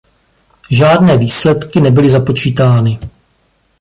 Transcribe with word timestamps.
Žádné 0.71 1.17
výsledky 1.17 1.81
nebyly 1.81 2.09
započítány. 2.09 2.99